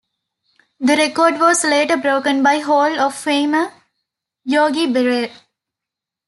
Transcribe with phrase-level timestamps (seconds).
[0.79, 3.71] The record was later broken by Hall of Famer
[4.43, 5.29] Yogi Berra.